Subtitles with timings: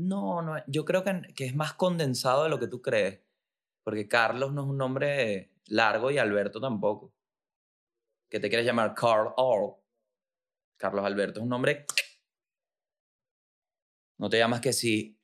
[0.00, 3.20] No, no, yo creo que, que es más condensado de lo que tú crees.
[3.82, 7.12] Porque Carlos no es un nombre largo y Alberto tampoco.
[8.28, 8.94] ¿Qué te quieres llamar?
[8.94, 9.76] Carl Orl.
[10.76, 11.86] Carlos Alberto es un nombre.
[14.18, 15.18] No te llamas que sí.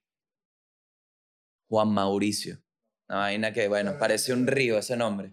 [1.69, 2.59] Juan Mauricio.
[3.09, 5.33] Una vaina que, bueno, parece un río ese nombre.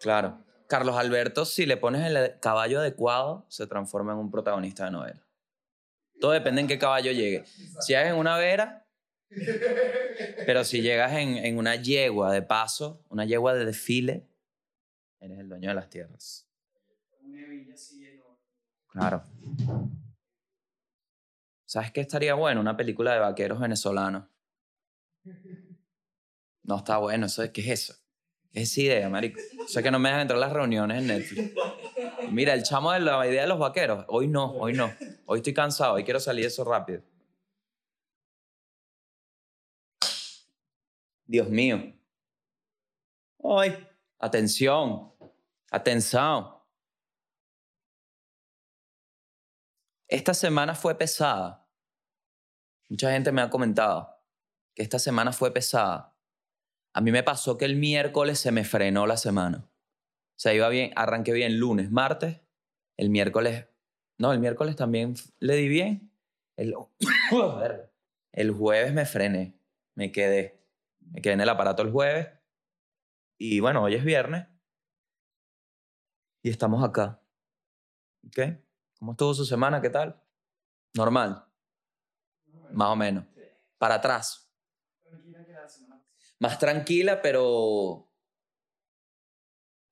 [0.00, 0.42] Claro.
[0.66, 5.26] Carlos Alberto, si le pones el caballo adecuado, se transforma en un protagonista de novela.
[6.22, 7.44] Todo depende en qué caballo llegue.
[7.80, 8.86] Si llegas en una vera,
[10.46, 14.28] pero si llegas en, en una yegua de paso, una yegua de desfile,
[15.18, 16.48] eres el dueño de las tierras.
[18.86, 19.24] Claro.
[21.64, 22.60] ¿Sabes qué estaría bueno?
[22.60, 24.28] Una película de vaqueros venezolanos.
[26.62, 27.94] No está bueno, ¿qué es eso?
[28.52, 29.40] ¿Qué es esa idea, marico?
[29.60, 31.52] O que no me dejan entrar a las reuniones en Netflix.
[32.30, 34.04] Mira, el chamo de la idea de los vaqueros.
[34.06, 34.92] Hoy no, hoy no.
[35.32, 37.02] Hoy estoy cansado, hoy quiero salir de eso rápido.
[41.24, 41.78] Dios mío.
[43.38, 43.72] Hoy,
[44.18, 45.10] atención,
[45.70, 46.54] atención.
[50.06, 51.66] Esta semana fue pesada.
[52.90, 54.14] Mucha gente me ha comentado
[54.74, 56.14] que esta semana fue pesada.
[56.92, 59.66] A mí me pasó que el miércoles se me frenó la semana.
[60.36, 62.42] O sea, iba bien, arranqué bien lunes, martes,
[62.98, 63.71] el miércoles,
[64.22, 66.12] no, el miércoles también le di bien.
[66.56, 66.76] El,
[68.32, 69.58] el jueves me frené,
[69.96, 70.64] me quedé.
[71.00, 72.28] Me quedé en el aparato el jueves.
[73.36, 74.46] Y bueno, hoy es viernes.
[76.40, 77.20] Y estamos acá.
[78.28, 78.38] ¿Ok?
[79.00, 79.82] ¿Cómo estuvo su semana?
[79.82, 80.22] ¿Qué tal?
[80.94, 81.44] Normal.
[82.70, 83.24] Más o menos.
[83.76, 84.48] Para atrás.
[86.38, 88.08] Más tranquila, pero...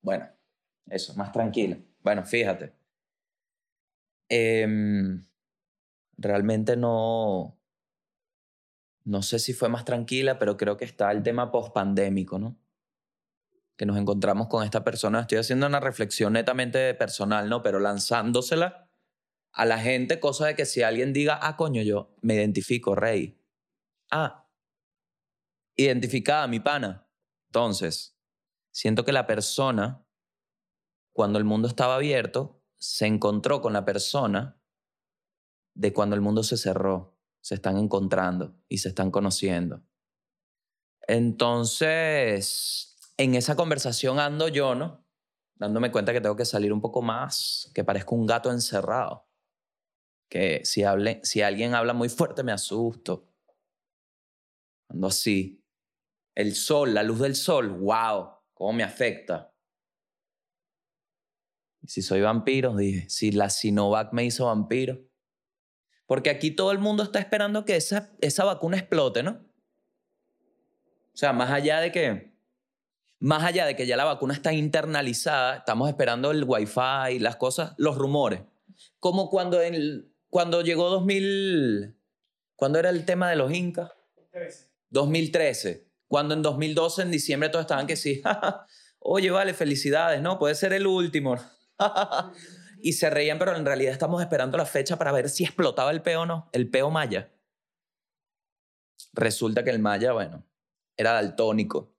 [0.03, 0.31] Bueno,
[0.87, 1.77] eso, más tranquila.
[2.01, 2.80] Bueno, fíjate.
[4.31, 5.27] Em,
[6.17, 7.59] realmente no...
[9.05, 12.57] No sé si fue más tranquila, pero creo que está el tema post-pandémico, ¿no?
[13.77, 15.21] Que nos encontramos con esta persona.
[15.21, 17.63] Estoy haciendo una reflexión netamente personal, ¿no?
[17.63, 18.89] Pero lanzándosela
[19.53, 23.41] a la gente, cosa de que si alguien diga, ah, coño, yo me identifico, rey.
[24.11, 24.49] Ah,
[25.77, 27.09] identificada, mi pana.
[27.49, 28.17] Entonces,
[28.71, 30.07] siento que la persona,
[31.13, 34.61] cuando el mundo estaba abierto, se encontró con la persona
[35.75, 37.17] de cuando el mundo se cerró.
[37.43, 39.83] Se están encontrando y se están conociendo.
[41.07, 45.07] Entonces, en esa conversación ando yo, ¿no?
[45.55, 49.31] Dándome cuenta que tengo que salir un poco más, que parezco un gato encerrado
[50.31, 53.29] que si, hable, si alguien habla muy fuerte me asusto.
[54.89, 55.63] Ando así.
[56.35, 59.50] El sol, la luz del sol, wow, cómo me afecta.
[61.87, 65.01] Si soy vampiro, dije, si la Sinovac me hizo vampiro.
[66.07, 69.31] Porque aquí todo el mundo está esperando que esa, esa vacuna explote, ¿no?
[71.13, 72.35] O sea, más allá de que,
[73.19, 77.75] más allá de que ya la vacuna está internalizada, estamos esperando el wifi, las cosas,
[77.79, 78.43] los rumores.
[78.99, 81.97] Como cuando en, cuando llegó 2000,
[82.57, 83.91] ¿cuándo era el tema de los incas?
[84.91, 85.89] 2013.
[86.07, 88.23] Cuando en 2012, en diciembre, todos estaban que sí,
[88.99, 90.39] oye, vale, felicidades, ¿no?
[90.39, 91.37] Puede ser el último.
[92.83, 96.03] y se reían, pero en realidad estamos esperando la fecha para ver si explotaba el
[96.03, 97.33] peo o no, el peo maya.
[99.13, 100.47] Resulta que el maya, bueno,
[100.97, 101.95] era daltónico.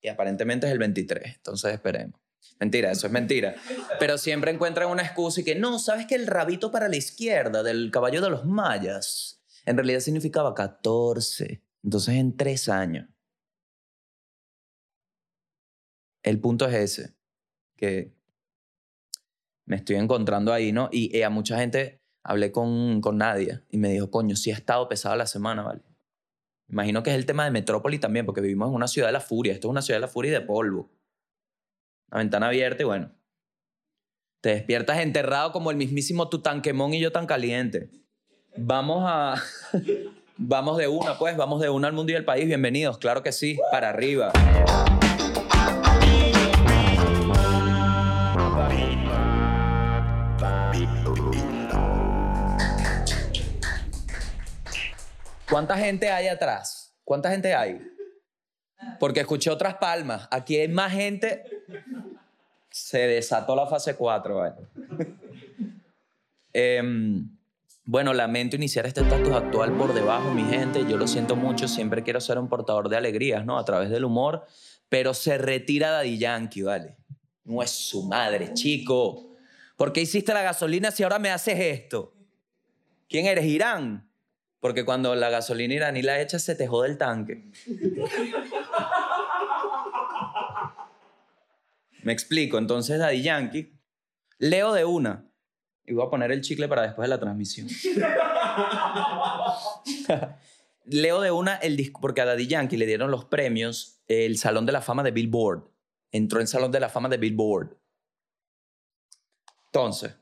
[0.00, 2.20] Y aparentemente es el 23, entonces esperemos.
[2.60, 3.56] Mentira, eso es mentira.
[3.98, 7.62] Pero siempre encuentran una excusa y que no, sabes que el rabito para la izquierda
[7.62, 11.62] del caballo de los mayas en realidad significaba 14.
[11.82, 13.08] Entonces en tres años.
[16.22, 17.16] El punto es ese,
[17.76, 18.15] que
[19.66, 20.88] me estoy encontrando ahí, ¿no?
[20.90, 24.88] Y, a mucha gente hablé con, con Nadia y me dijo, coño, sí ha estado
[24.88, 25.82] pesada la semana, ¿vale?
[26.68, 29.20] Imagino que es el tema de Metrópoli también, porque vivimos en una ciudad de la
[29.20, 29.52] furia.
[29.52, 30.90] Esto es una ciudad de la furia y de polvo
[32.10, 33.10] la ventana abierta y bueno,
[34.40, 37.90] te despiertas enterrado como el mismísimo Tutanquemón y yo tan caliente.
[38.56, 39.42] Vamos a...
[40.36, 42.46] vamos de una, pues, vamos de una al mundo y al país.
[42.46, 44.32] Bienvenidos, claro que sí, para arriba.
[55.48, 56.94] ¿Cuánta gente hay atrás?
[57.04, 57.80] ¿Cuánta gente hay?
[58.98, 60.28] Porque escuché otras palmas.
[60.30, 61.44] Aquí hay más gente.
[62.70, 64.54] Se desató la fase 4.
[66.52, 67.28] Em,
[67.84, 70.84] bueno, lamento iniciar este estatus actual por debajo, mi gente.
[70.88, 71.68] Yo lo siento mucho.
[71.68, 73.58] Siempre quiero ser un portador de alegrías, ¿no?
[73.58, 74.46] A través del humor.
[74.88, 76.96] Pero se retira Daddy Yankee, ¿vale?
[77.44, 79.36] No es su madre, chico.
[79.76, 82.14] ¿Por qué hiciste la gasolina si ahora me haces esto?
[83.08, 84.08] ¿Quién eres, Irán?
[84.66, 87.44] Porque cuando la gasolina iraní la echas, se te jode el tanque.
[92.02, 92.58] Me explico.
[92.58, 93.78] Entonces, Daddy Yankee,
[94.38, 95.30] leo de una.
[95.84, 97.68] Y voy a poner el chicle para después de la transmisión.
[100.86, 104.66] leo de una el disco, porque a Daddy Yankee le dieron los premios el Salón
[104.66, 105.62] de la Fama de Billboard.
[106.10, 107.76] Entró en Salón de la Fama de Billboard.
[109.66, 110.16] Entonces,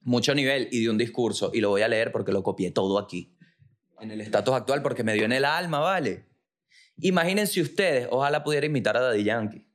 [0.00, 2.98] mucho nivel y de un discurso, y lo voy a leer porque lo copié todo
[2.98, 3.35] aquí,
[4.00, 6.26] en el estatus actual, porque me dio en el alma, ¿vale?
[6.98, 9.66] Imagínense ustedes, ojalá pudiera imitar a Daddy Yankee.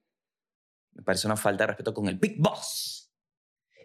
[0.93, 3.13] Me parece una falta de respeto con el Big Boss.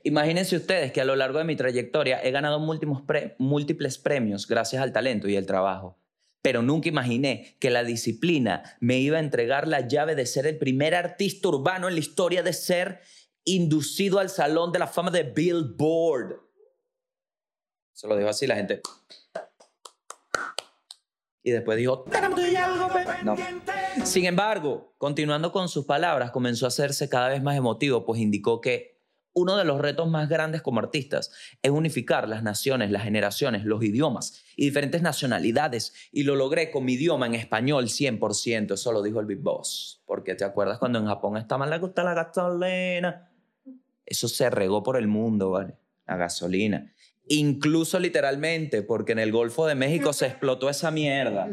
[0.02, 4.92] Imagínense ustedes que a lo largo de mi trayectoria he ganado múltiples premios gracias al
[4.92, 5.98] talento y el trabajo.
[6.42, 10.58] Pero nunca imaginé que la disciplina me iba a entregar la llave de ser el
[10.58, 13.00] primer artista urbano en la historia de ser
[13.44, 16.40] inducido al Salón de la Fama de Billboard.
[17.92, 18.80] Se lo dijo así la gente.
[21.46, 22.04] Y después dijo,
[23.22, 23.36] no.
[24.02, 28.60] Sin embargo, continuando con sus palabras, comenzó a hacerse cada vez más emotivo, pues indicó
[28.60, 28.98] que
[29.32, 31.30] uno de los retos más grandes como artistas
[31.62, 35.94] es unificar las naciones, las generaciones, los idiomas y diferentes nacionalidades.
[36.10, 38.74] Y lo logré con mi idioma en español 100%.
[38.74, 40.02] Eso lo dijo el Big Boss.
[40.04, 43.30] Porque te acuerdas cuando en Japón estaba mal le gusta la gasolina.
[44.04, 45.76] Eso se regó por el mundo, ¿vale?
[46.08, 46.92] La gasolina.
[47.28, 51.48] Incluso literalmente, porque en el Golfo de México se explotó esa mierda.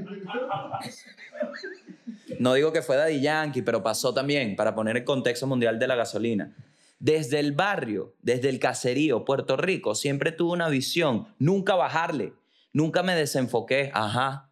[2.40, 5.88] No digo que fue Daddy Yankee, pero pasó también, para poner el contexto mundial de
[5.88, 6.56] la gasolina.
[7.00, 12.34] Desde el barrio, desde el caserío, Puerto Rico, siempre tuve una visión, nunca bajarle,
[12.72, 13.92] nunca me desenfoqué.
[13.94, 14.52] Ajá,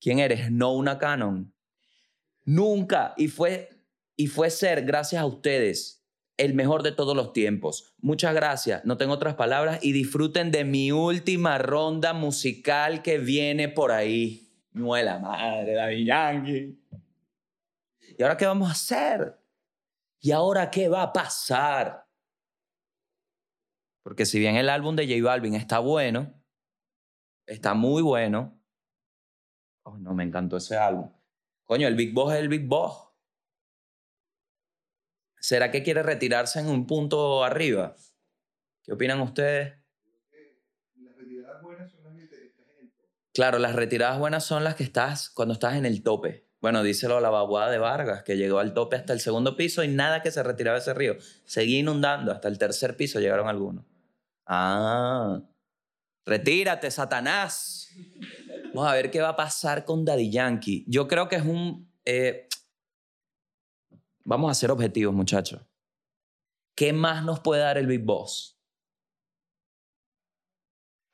[0.00, 0.50] ¿quién eres?
[0.50, 1.52] No una canon.
[2.44, 3.70] Nunca, y fue,
[4.16, 5.97] y fue ser gracias a ustedes,
[6.38, 7.94] el mejor de todos los tiempos.
[8.00, 13.68] Muchas gracias, no tengo otras palabras y disfruten de mi última ronda musical que viene
[13.68, 14.48] por ahí.
[14.72, 16.78] Muela madre, David Yankee.
[18.16, 19.38] ¿Y ahora qué vamos a hacer?
[20.20, 22.06] ¿Y ahora qué va a pasar?
[24.02, 26.32] Porque si bien el álbum de J Balvin está bueno,
[27.46, 28.58] está muy bueno.
[29.82, 31.10] Oh, no, me encantó ese álbum.
[31.64, 33.07] Coño, el Big Boss es el Big Boss.
[35.40, 37.96] ¿Será que quiere retirarse en un punto arriba?
[38.82, 39.74] ¿Qué opinan ustedes?
[40.96, 43.08] Las retiradas buenas son las que estás en el tope.
[43.32, 46.48] Claro, las retiradas buenas son las que estás cuando estás en el tope.
[46.60, 49.84] Bueno, díselo a la vaguada de Vargas, que llegó al tope hasta el segundo piso
[49.84, 51.16] y nada que se retiraba ese río.
[51.44, 53.84] Seguía inundando, hasta el tercer piso llegaron algunos.
[54.44, 55.40] Ah,
[56.26, 57.90] retírate, Satanás.
[58.74, 60.84] Vamos a ver qué va a pasar con Daddy Yankee.
[60.88, 61.88] Yo creo que es un...
[62.04, 62.47] Eh,
[64.28, 65.62] Vamos a ser objetivos, muchachos.
[66.76, 68.60] ¿Qué más nos puede dar el Big Boss?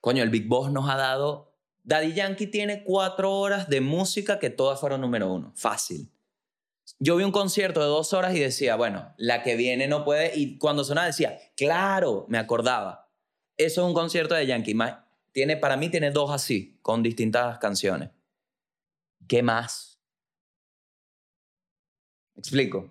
[0.00, 1.54] Coño, el Big Boss nos ha dado...
[1.84, 5.52] Daddy Yankee tiene cuatro horas de música que todas fueron número uno.
[5.54, 6.10] Fácil.
[6.98, 10.36] Yo vi un concierto de dos horas y decía, bueno, la que viene no puede.
[10.36, 13.12] Y cuando sonaba decía, claro, me acordaba.
[13.56, 14.76] Eso es un concierto de Yankee.
[15.30, 18.10] Tiene, para mí tiene dos así, con distintas canciones.
[19.28, 20.00] ¿Qué más?
[22.34, 22.90] ¿Me explico?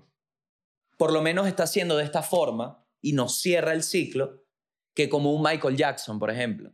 [1.03, 4.45] Por lo menos está haciendo de esta forma y nos cierra el ciclo
[4.95, 6.73] que como un Michael Jackson, por ejemplo,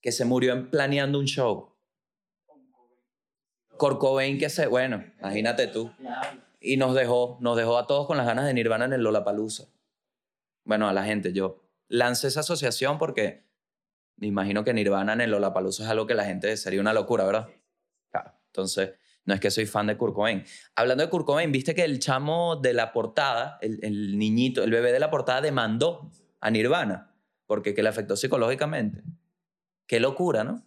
[0.00, 1.76] que se murió planeando un show.
[3.78, 4.00] Kurt
[4.40, 5.88] que se, bueno, imagínate tú.
[6.58, 9.68] Y nos dejó, nos dejó a todos con las ganas de Nirvana en el Lollapalooza.
[10.64, 13.44] Bueno, a la gente, yo lancé esa asociación porque
[14.16, 17.22] me imagino que Nirvana en el Lollapalooza es algo que la gente sería una locura,
[17.24, 17.46] ¿verdad?
[18.10, 18.32] Claro.
[18.46, 20.44] Entonces, no es que soy fan de Kurt Cobain.
[20.74, 24.92] Hablando de Kurt Cobain, viste que el chamo de la portada, el, niñito, el bebé
[24.92, 26.10] de la portada demandó
[26.40, 27.14] a Nirvana
[27.46, 29.02] porque que le afectó psicológicamente.
[29.86, 30.64] Qué locura, ¿no?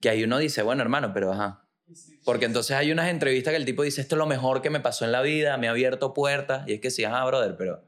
[0.00, 1.68] Que ahí uno dice, bueno, hermano, pero ajá.
[2.24, 4.78] Porque entonces hay unas entrevistas que el tipo dice, esto es lo mejor que me
[4.78, 6.62] pasó en la vida, me ha abierto puertas.
[6.68, 7.84] Y es que sí, ajá, brother, pero...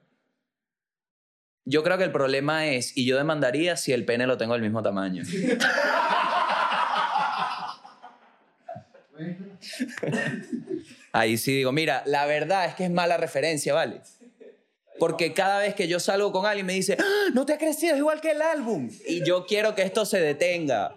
[1.65, 4.63] Yo creo que el problema es, y yo demandaría si el pene lo tengo del
[4.63, 5.23] mismo tamaño.
[11.13, 14.01] Ahí sí digo, mira, la verdad es que es mala referencia, ¿vale?
[14.99, 17.95] Porque cada vez que yo salgo con alguien me dice, ¡Ah, no te ha crecido,
[17.95, 18.91] es igual que el álbum.
[19.09, 20.97] Y yo quiero que esto se detenga.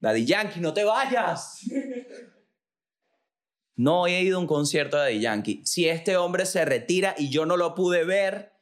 [0.00, 1.60] Daddy Yankee, no te vayas.
[3.74, 5.62] No he ido a un concierto de Daddy Yankee.
[5.66, 8.55] Si este hombre se retira y yo no lo pude ver,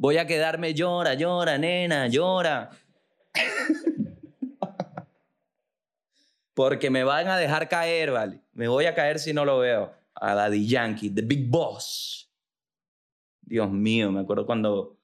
[0.00, 2.70] Voy a quedarme llora, llora, nena, llora.
[6.54, 8.40] Porque me van a dejar caer, ¿vale?
[8.52, 9.92] Me voy a caer si no lo veo.
[10.14, 12.32] A Daddy Yankee, The Big Boss.
[13.40, 15.00] Dios mío, me acuerdo cuando...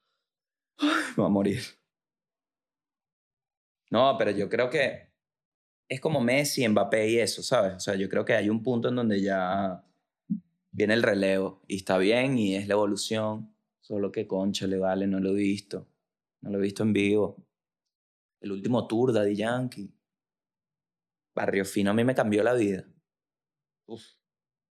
[0.81, 1.63] Me voy a morir.
[3.91, 5.13] No, pero yo creo que
[5.89, 7.75] es como Messi, Mbappé y eso, ¿sabes?
[7.75, 9.85] O sea, yo creo que hay un punto en donde ya
[10.71, 13.54] viene el relevo y está bien y es la evolución.
[13.85, 15.87] Solo que concha le vale, no lo he visto.
[16.41, 17.47] No lo he visto en vivo.
[18.41, 19.95] El último tour de Yankee.
[21.35, 22.89] Barrio Fino a mí me cambió la vida.
[23.87, 24.03] Uf,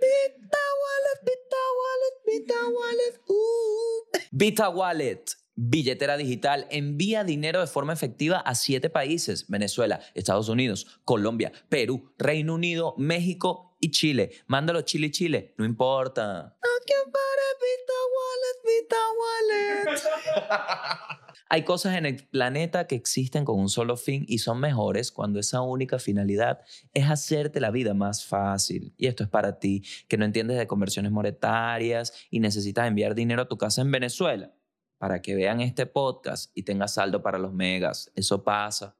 [0.00, 3.14] Vita Wallet, Vita Wallet, Vita Wallet.
[3.28, 4.02] uh.
[4.30, 5.24] Vita Wallet.
[5.60, 12.14] Billetera digital envía dinero de forma efectiva a siete países: Venezuela, Estados Unidos, Colombia, Perú,
[12.16, 14.32] Reino Unido, México y Chile.
[14.46, 16.56] Mándalo Chile, Chile, no importa.
[21.50, 25.40] Hay cosas en el planeta que existen con un solo fin y son mejores cuando
[25.40, 26.60] esa única finalidad
[26.92, 28.92] es hacerte la vida más fácil.
[28.98, 33.42] Y esto es para ti, que no entiendes de conversiones monetarias y necesitas enviar dinero
[33.42, 34.52] a tu casa en Venezuela
[34.98, 38.10] para que vean este podcast y tengas saldo para los megas.
[38.14, 38.96] Eso pasa.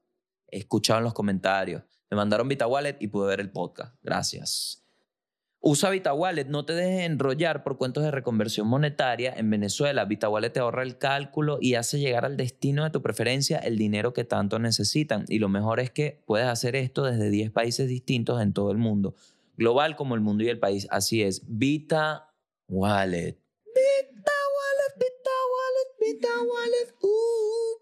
[0.47, 1.83] He escuchado en los comentarios.
[2.09, 3.95] Me mandaron Vita Wallet y pude ver el podcast.
[4.01, 4.83] Gracias.
[5.61, 9.33] Usa Vita Wallet, no te dejes enrollar por cuentos de reconversión monetaria.
[9.35, 13.01] En Venezuela, Vita Wallet te ahorra el cálculo y hace llegar al destino de tu
[13.01, 15.25] preferencia el dinero que tanto necesitan.
[15.27, 18.77] Y lo mejor es que puedes hacer esto desde 10 países distintos en todo el
[18.77, 19.15] mundo,
[19.57, 20.87] global como el mundo y el país.
[20.91, 22.33] Así es, Vita
[22.69, 23.37] Wallet.
[23.65, 26.95] Vita Wallet, Vita Wallet, Vita Wallet.
[27.01, 27.79] uh.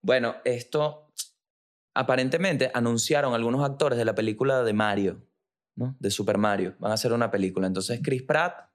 [0.00, 1.11] Bueno, esto
[1.94, 5.22] aparentemente anunciaron algunos actores de la película de Mario.
[5.74, 5.96] ¿no?
[5.98, 6.76] De Super Mario.
[6.78, 7.66] Van a hacer una película.
[7.66, 8.70] Entonces Chris Pratt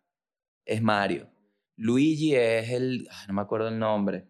[0.66, 1.30] es Mario.
[1.76, 3.08] Luigi es el...
[3.28, 4.28] no me acuerdo el nombre.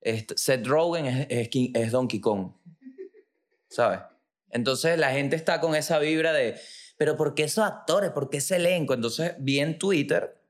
[0.00, 2.52] Este, Seth Rogen es, es es Donkey Kong.
[3.68, 4.00] ¿Sabes?
[4.50, 6.56] Entonces la gente está con esa vibra de,
[6.96, 8.10] pero ¿por qué esos actores?
[8.10, 8.94] ¿Por qué ese elenco?
[8.94, 10.42] Entonces vi en Twitter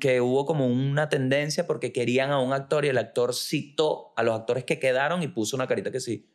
[0.00, 4.22] que hubo como una tendencia porque querían a un actor y el actor citó a
[4.22, 6.30] los actores que quedaron y puso una carita que sí.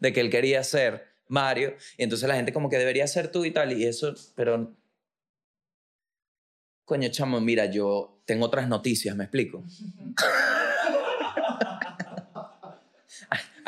[0.00, 1.74] De que él quería ser Mario.
[1.96, 3.72] Y entonces la gente como que debería ser tú y tal.
[3.72, 4.74] Y eso, pero...
[6.84, 9.62] Coño, chamo, mira, yo tengo otras noticias, ¿me explico?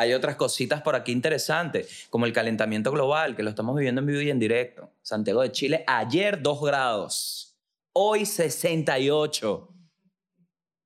[0.01, 4.07] Hay otras cositas por aquí interesantes, como el calentamiento global, que lo estamos viviendo en
[4.07, 4.91] vivo y en directo.
[5.03, 7.59] Santiago de Chile, ayer 2 grados,
[7.93, 9.69] hoy 68.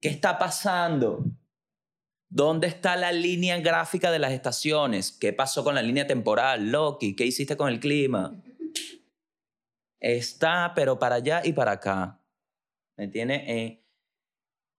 [0.01, 1.25] ¿Qué está pasando?
[2.35, 5.13] ¿Dónde está la línea gráfica de las estaciones?
[5.13, 6.69] ¿Qué pasó con la línea temporal?
[6.69, 8.43] Loki, ¿qué hiciste con el clima?
[10.01, 12.21] Está, pero para allá y para acá.
[12.97, 13.43] ¿Me entiendes?
[13.47, 13.85] Eh,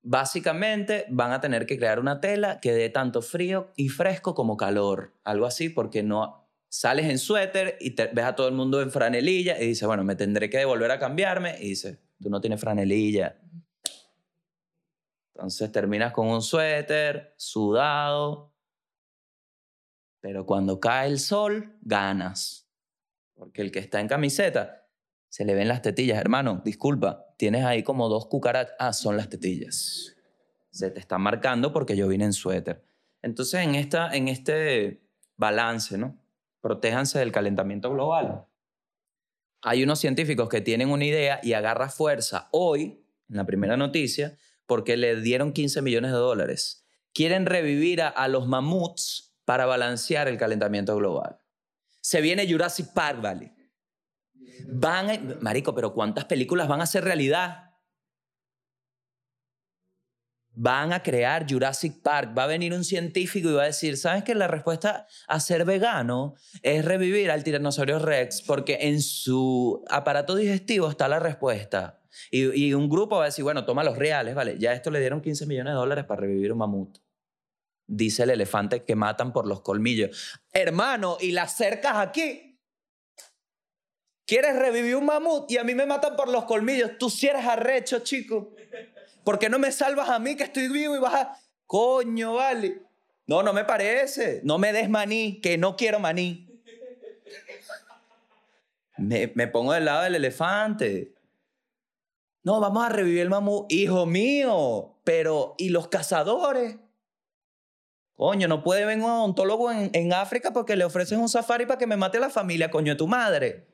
[0.03, 4.57] básicamente van a tener que crear una tela que dé tanto frío y fresco como
[4.57, 5.13] calor.
[5.23, 8.91] Algo así, porque no sales en suéter y te- ves a todo el mundo en
[8.91, 11.55] franelilla y dices, bueno, me tendré que devolver a cambiarme.
[11.61, 13.39] Y dices, tú no tienes franelilla.
[15.35, 18.53] Entonces terminas con un suéter, sudado,
[20.21, 22.69] pero cuando cae el sol, ganas.
[23.33, 24.87] Porque el que está en camiseta,
[25.27, 28.75] se le ven las tetillas, hermano, disculpa, tienes ahí como dos cucarachas.
[28.79, 30.15] Ah, son las tetillas.
[30.71, 32.85] Se te está marcando porque yo vine en suéter.
[33.21, 35.03] Entonces, en, esta, en este
[35.35, 36.17] balance, ¿no?
[36.61, 38.45] Protéjanse del calentamiento global.
[39.61, 44.37] Hay unos científicos que tienen una idea y agarra fuerza hoy, en la primera noticia,
[44.65, 46.85] porque le dieron 15 millones de dólares.
[47.13, 51.39] Quieren revivir a, a los mamuts para balancear el calentamiento global.
[52.01, 53.53] Se viene Jurassic Park, ¿vale?
[54.67, 57.65] Van Marico, pero ¿cuántas películas van a ser realidad?
[60.55, 62.35] van a crear Jurassic Park.
[62.35, 65.65] Va a venir un científico y va a decir, ¿sabes que la respuesta a ser
[65.65, 68.41] vegano es revivir al tiranosaurio Rex?
[68.41, 72.01] Porque en su aparato digestivo está la respuesta.
[72.31, 74.57] Y, un grupo va a decir, bueno, toma los reales, ¿vale?
[74.57, 76.97] Ya esto le dieron 15 millones de dólares para revivir un mamut.
[77.87, 80.39] Dice el elefante que matan por los colmillos.
[80.51, 82.59] Hermano, ¿y las cercas aquí?
[84.25, 86.97] ¿Quieres revivir un mamut y a mí me matan por los colmillos?
[86.97, 88.55] Tú si eres arrecho, chico.
[89.23, 91.39] ¿Por qué no me salvas a mí que estoy vivo y vas a...
[91.67, 92.81] Coño, vale.
[93.27, 94.41] No, no me parece.
[94.43, 96.47] No me des maní, que no quiero maní.
[98.97, 101.14] Me, me pongo del lado del elefante.
[102.45, 103.65] No, vamos a revivir el mamut.
[103.71, 106.77] Hijo mío, pero ¿y los cazadores?
[108.15, 111.79] Coño, no puede venir un odontólogo en, en África porque le ofrecen un safari para
[111.79, 113.67] que me mate la familia, coño, de tu madre.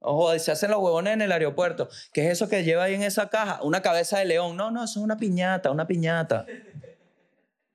[0.00, 1.88] Ojo, se hacen los huevones en el aeropuerto.
[2.12, 3.60] ¿Qué es eso que lleva ahí en esa caja?
[3.62, 4.56] Una cabeza de león.
[4.56, 6.44] No, no, eso es una piñata, una piñata.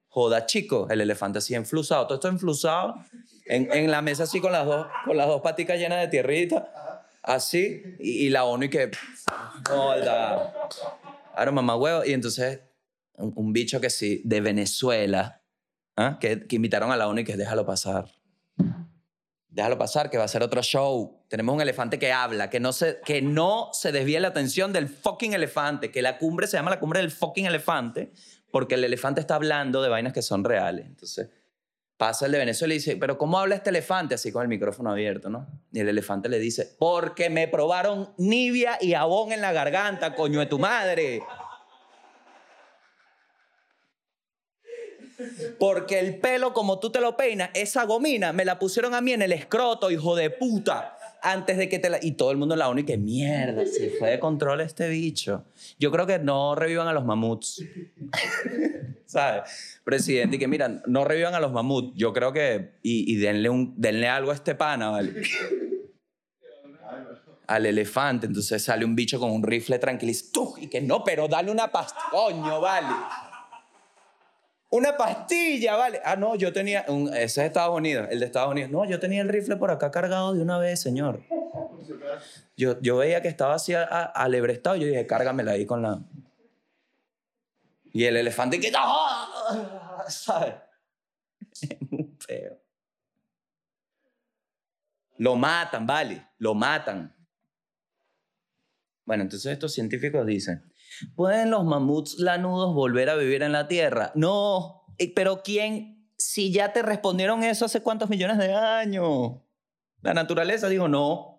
[0.09, 2.05] Joda, chico, el elefante así enflusado.
[2.05, 2.95] Todo esto enflusado.
[3.45, 6.88] En, en la mesa así con las dos, con las dos paticas llenas de tierrita.
[7.29, 7.83] Así.
[7.99, 8.89] Y, la ONU y que...
[9.69, 12.03] Ahora, mamá huevo.
[12.03, 12.61] Y entonces,
[13.13, 15.43] un, un bicho que sí, de Venezuela,
[15.95, 16.17] ¿ah?
[16.19, 18.09] que, que invitaron a la ONU y que déjalo pasar.
[19.47, 21.23] Déjalo pasar, que va a ser otro show.
[21.27, 24.87] Tenemos un elefante que habla, que no se, que no se desvíe la atención del
[24.87, 28.11] fucking elefante, que la cumbre se llama la cumbre del fucking elefante,
[28.51, 30.87] porque el elefante está hablando de vainas que son reales.
[30.87, 31.29] Entonces,
[31.99, 34.15] pasa el de Venezuela y dice, pero ¿cómo habla este elefante?
[34.15, 35.45] Así con el micrófono abierto, ¿no?
[35.73, 40.39] Y el elefante le dice, porque me probaron nivia y abón en la garganta, coño
[40.39, 41.21] de tu madre.
[45.59, 49.11] Porque el pelo, como tú te lo peinas, esa gomina me la pusieron a mí
[49.11, 50.95] en el escroto, hijo de puta.
[51.21, 51.99] Antes de que te la...
[52.01, 55.43] Y todo el mundo la ONU y mierda, se fue de control este bicho.
[55.77, 57.61] Yo creo que no revivan a los mamuts.
[59.09, 59.81] ¿Sabes?
[59.83, 61.93] Presidente, y que mira, no revivan a los mamuts.
[61.95, 62.75] Yo creo que...
[62.83, 65.23] Y, denle, un, denle algo a este pana, ¿vale?
[67.47, 68.27] al elefante.
[68.27, 70.53] Entonces sale un bicho con un rifle tranquilizado.
[70.57, 71.99] Y que no, pero dale una pasta.
[72.11, 72.95] Coño, vale.
[74.69, 75.99] Una pastilla, vale.
[76.05, 76.81] Ah, no, yo tenía.
[76.81, 78.69] Ese es Estados Unidos, el de Estados Unidos.
[78.69, 81.23] No, yo tenía el rifle por acá cargado de una vez, señor.
[82.55, 84.75] Yo, yo veía que estaba así alebrestado.
[84.75, 85.99] Yo dije, cárgamela ahí con la.
[87.91, 88.71] Y el elefante que.
[88.75, 90.05] ¡Ah!
[90.07, 90.55] ¿Sabes?
[91.61, 92.61] Es muy feo.
[95.17, 96.27] Lo matan, vale.
[96.37, 97.15] Lo matan.
[99.05, 100.71] Bueno, entonces estos científicos dicen,
[101.15, 104.11] ¿pueden los mamuts lanudos volver a vivir en la Tierra?
[104.15, 106.11] No, Eh, pero ¿quién?
[106.17, 109.41] Si ya te respondieron eso hace cuántos millones de años.
[110.01, 111.38] La naturaleza dijo no.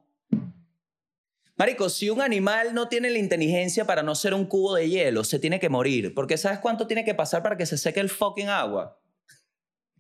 [1.61, 5.25] Marico, si un animal no tiene la inteligencia para no ser un cubo de hielo,
[5.25, 6.15] se tiene que morir.
[6.15, 8.99] Porque ¿sabes cuánto tiene que pasar para que se seque el fucking agua?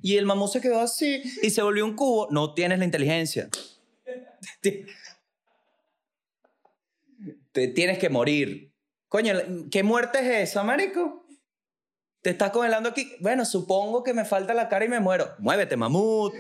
[0.01, 2.29] Y el mamut se quedó así y se volvió un cubo.
[2.31, 3.51] No tienes la inteligencia.
[7.53, 8.73] Te tienes que morir.
[9.09, 9.35] Coño,
[9.71, 11.27] ¿qué muerte es esa, marico?
[12.23, 13.17] Te estás congelando aquí.
[13.21, 15.35] Bueno, supongo que me falta la cara y me muero.
[15.39, 16.33] Muévete, mamut.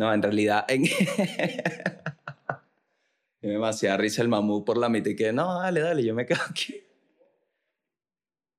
[0.00, 0.84] No, en realidad, en...
[3.42, 6.24] me demasiada risa el mamut por la mitad y que no, dale, dale, yo me
[6.24, 6.82] quedo aquí.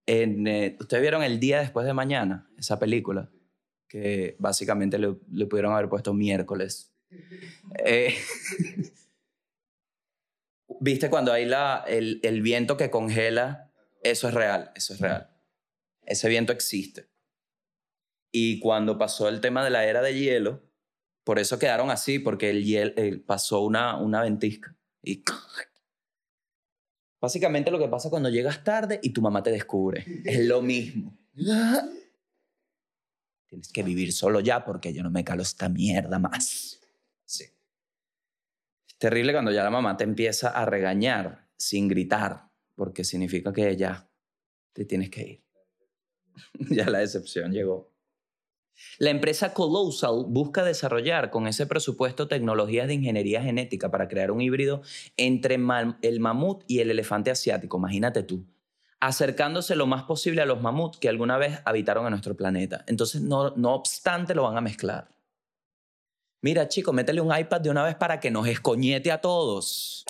[0.06, 2.48] En, eh, ¿Ustedes vieron El Día Después de Mañana?
[2.60, 3.32] Esa película.
[3.88, 6.94] Que básicamente le, le pudieron haber puesto miércoles.
[7.84, 8.14] Eh,
[10.80, 13.72] ¿Viste cuando hay la, el, el viento que congela?
[14.04, 15.32] Eso es real, eso es real.
[16.06, 17.10] Ese viento existe.
[18.32, 20.70] Y cuando pasó el tema de la era de hielo,
[21.24, 24.76] por eso quedaron así, porque el hielo eh, pasó una, una ventisca.
[25.04, 25.24] Y
[27.20, 30.06] básicamente lo que pasa cuando llegas tarde y tu mamá te descubre.
[30.26, 31.18] Es lo mismo.
[33.48, 36.80] Tienes que vivir solo ya porque yo no me calo esta mierda más.
[37.26, 37.44] Sí.
[38.88, 43.76] Es terrible cuando ya la mamá te empieza a regañar sin gritar, porque significa que
[43.78, 44.10] ya
[44.74, 45.44] te tienes que ir.
[46.72, 47.91] ya la decepción llegó.
[48.98, 54.42] La empresa Colossal busca desarrollar con ese presupuesto tecnologías de ingeniería genética para crear un
[54.42, 54.82] híbrido
[55.18, 55.60] entre
[56.02, 57.78] el mamut y el elefante asiático.
[57.78, 58.46] Imagínate tú,
[59.00, 62.84] acercándose lo más posible a los mamuts que alguna vez habitaron en nuestro planeta.
[62.88, 65.10] Entonces, no, obstante, lo van a mezclar.
[66.42, 70.06] Mira, chico, métele un iPad de una vez para que nos escoñete a todos.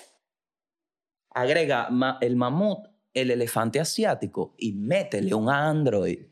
[1.29, 1.89] Agrega
[2.21, 6.30] el mamut, el elefante asiático y métele un Android.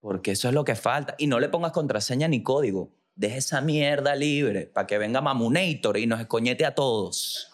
[0.00, 1.14] Porque eso es lo que falta.
[1.18, 2.90] Y no le pongas contraseña ni código.
[3.14, 7.50] Deje esa mierda libre para que venga Mamunator y nos escoñete a todos.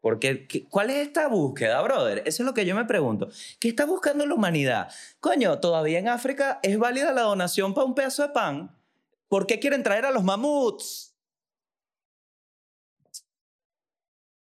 [0.00, 2.22] Porque, ¿cuál es esta búsqueda, brother?
[2.24, 3.28] Eso es lo que yo me pregunto.
[3.58, 4.90] ¿Qué está buscando la humanidad?
[5.20, 8.76] Coño, todavía en África es válida la donación para un pedazo de pan.
[9.28, 11.14] ¿Por qué quieren traer a los mamuts?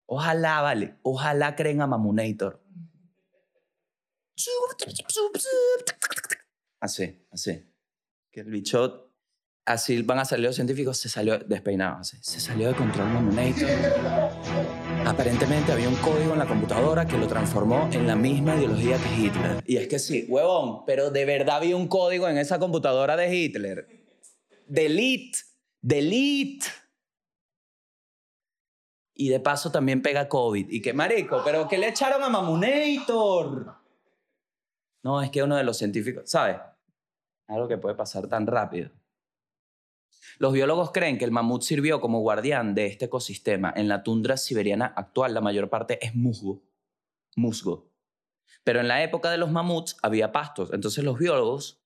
[0.06, 2.60] Ojalá, vale, ojalá creen a Mamunator.
[6.80, 7.66] Así, así.
[8.32, 9.12] Que el bicho,
[9.66, 12.18] así van a salir los científicos, se salió despeinado, así.
[12.22, 13.70] Se salió de control Mamunator.
[15.06, 19.16] Aparentemente había un código en la computadora que lo transformó en la misma ideología que
[19.16, 19.64] Hitler.
[19.66, 23.36] Y es que sí, huevón, pero de verdad había un código en esa computadora de
[23.36, 23.88] Hitler.
[24.68, 25.40] Delete,
[25.82, 26.68] delete
[29.16, 30.70] y de paso también pega COVID.
[30.70, 33.79] Y que marico, pero que le echaron a Mamunator.
[35.10, 36.58] No, es que uno de los científicos, ¿sabes?
[37.48, 38.92] Algo que puede pasar tan rápido.
[40.38, 43.74] Los biólogos creen que el mamut sirvió como guardián de este ecosistema.
[43.76, 46.62] En la tundra siberiana actual la mayor parte es musgo.
[47.36, 47.90] Musgo.
[48.64, 50.70] Pero en la época de los mamuts había pastos.
[50.74, 51.82] Entonces los biólogos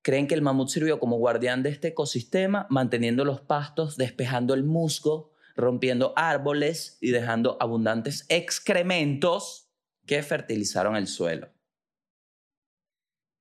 [0.00, 4.64] creen que el mamut sirvió como guardián de este ecosistema, manteniendo los pastos, despejando el
[4.64, 9.68] musgo rompiendo árboles y dejando abundantes excrementos
[10.06, 11.53] que fertilizaron el suelo.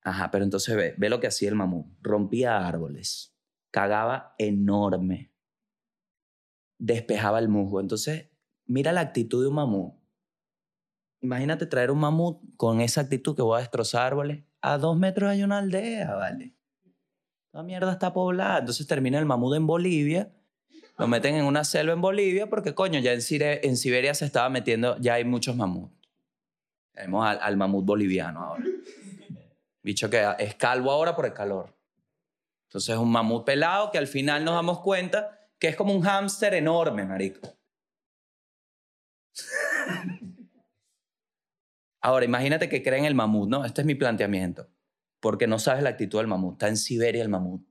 [0.04, 1.96] Ajá, pero entonces ve, ve lo que hacía el mamú.
[2.02, 3.36] Rompía árboles,
[3.72, 5.34] cagaba enorme,
[6.78, 7.80] despejaba el musgo.
[7.80, 8.30] Entonces,
[8.66, 10.02] mira la actitud de un mamú.
[11.22, 14.44] Imagínate traer un mamut con esa actitud que voy a destrozar árboles.
[14.62, 16.54] A dos metros hay una aldea, ¿vale?
[17.54, 18.60] La mierda está poblada.
[18.60, 20.34] Entonces termina el mamut en Bolivia
[20.98, 24.50] lo meten en una selva en Bolivia porque, coño, ya en, en Siberia se estaba
[24.50, 25.94] metiendo, ya hay muchos mamuts.
[26.94, 28.64] Tenemos al, mamut boliviano ahora.
[29.84, 31.78] Bicho que es calvo ahora por el calor.
[32.68, 36.02] Entonces es un mamut pelado que al final nos damos cuenta que es como un
[36.02, 37.56] hámster enorme, marico.
[42.06, 43.64] Ahora, imagínate que creen el mamut, ¿no?
[43.64, 44.68] Este es mi planteamiento.
[45.22, 46.56] Porque no sabes la actitud del mamut.
[46.56, 47.66] Está en Siberia el mamut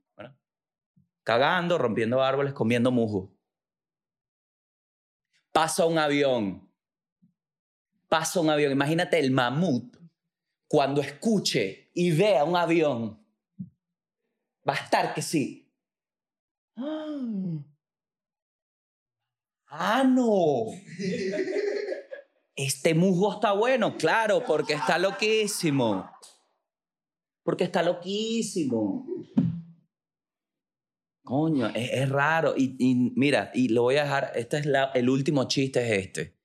[1.22, 3.32] cagando, rompiendo árboles, comiendo musgo.
[5.52, 6.70] Pasa un avión.
[8.08, 8.72] Pasa un avión.
[8.72, 9.96] Imagínate el mamut
[10.72, 13.22] cuando escuche y vea un avión.
[14.66, 15.70] Va a estar que sí.
[19.66, 20.68] ¡Ah, no!
[22.56, 26.10] Este musgo está bueno, claro, porque está loquísimo.
[27.42, 29.06] Porque está loquísimo.
[31.22, 32.54] Coño, es, raro.
[32.56, 36.38] Y, mira, y lo voy a dejar, este es el último chiste es este.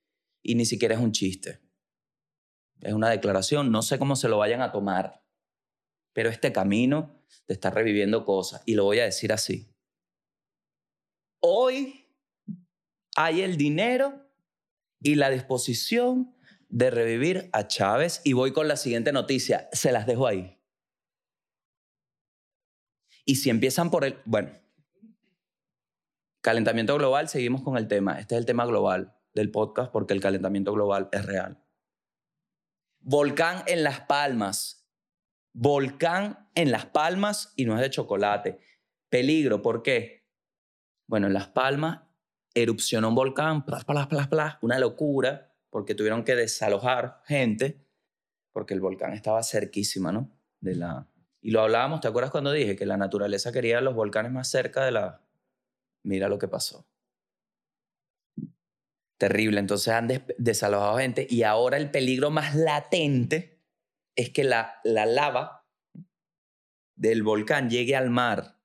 [0.43, 1.66] Y ni siquiera es un chiste.
[2.81, 5.23] Es una declaración, no sé cómo se lo vayan a tomar.
[6.13, 8.61] Pero este camino te está reviviendo cosas.
[8.65, 9.69] Y lo voy a decir así.
[11.39, 12.07] Hoy
[13.15, 14.27] hay el dinero
[14.99, 16.35] y la disposición
[16.69, 18.21] de revivir a Chávez.
[18.23, 19.69] Y voy con la siguiente noticia.
[19.71, 20.59] Se las dejo ahí.
[23.25, 24.17] Y si empiezan por el...
[24.25, 24.51] Bueno,
[26.47, 28.21] Calentamiento global, seguimos con el tema.
[28.21, 31.61] Este es el tema global del podcast porque el calentamiento global es real.
[33.09, 34.85] Volcán en Las Palmas.
[35.53, 38.59] Volcán en Las Palmas y no es de chocolate.
[39.07, 40.27] Peligro, ¿por qué?
[41.07, 42.01] Bueno, en Las Palmas
[42.53, 43.63] erupcionó un volcán,
[44.61, 47.81] una locura, porque tuvieron que desalojar gente,
[48.51, 50.29] porque el volcán estaba cerquísima, ¿no?
[50.59, 51.07] De la...
[51.39, 54.83] Y lo hablábamos, ¿te acuerdas cuando dije que la naturaleza quería los volcanes más cerca
[54.83, 55.21] de la,
[56.03, 56.85] mira lo que pasó.
[59.17, 63.59] Terrible, entonces han desalojado gente y ahora el peligro más latente
[64.15, 65.67] es que la, la lava
[66.95, 68.59] del volcán llegue al mar,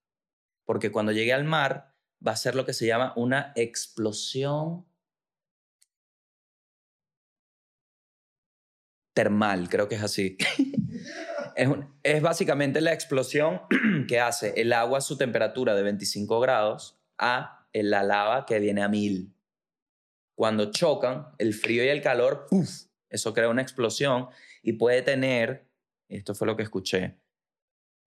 [0.65, 1.95] porque cuando llegue al mar
[2.27, 4.87] va a ser lo que se llama una explosión
[9.15, 10.37] termal, creo que es así.
[11.57, 11.69] es,
[12.03, 13.63] es, básicamente la explosión
[14.09, 18.83] que hace el agua a su temperatura de 25 grados a la lava que viene
[18.83, 19.35] a mil.
[20.43, 22.69] Cuando chocan, el frío y el calor, ¡puf!
[23.09, 24.27] eso crea una explosión
[24.61, 25.69] y puede tener,
[26.09, 27.21] esto fue lo que escuché,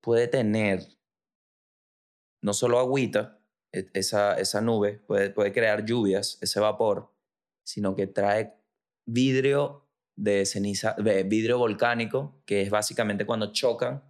[0.02, 0.86] puede tener
[2.42, 3.40] no solo agüita,
[3.72, 7.10] e, esa, esa nube, puede, puede crear lluvias, ese vapor,
[7.64, 8.54] sino que trae
[9.06, 14.04] vidrio de ceniza, vidrio volcánico, que es básicamente cuando chocan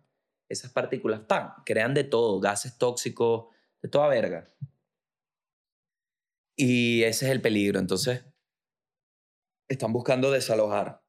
[0.49, 1.53] esas partículas, ¡pam!
[1.63, 4.51] crean de todo, gases tóxicos, de toda verga.
[6.55, 7.79] Y ese es el peligro.
[7.79, 8.25] Entonces,
[9.67, 11.03] están buscando desalojar.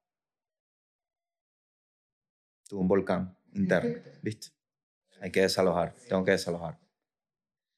[2.68, 4.48] Tuvo un volcán interno, ¿viste?
[5.20, 6.78] Hay que desalojar, tengo que desalojar.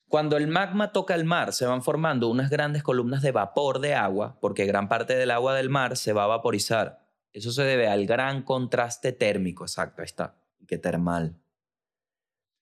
[0.08, 3.94] Cuando el magma toca el mar, se van formando unas grandes columnas de vapor de
[3.94, 7.06] agua, porque gran parte del agua del mar se va a vaporizar.
[7.32, 11.38] Eso se debe al gran contraste térmico, exacto, ahí está, que termal,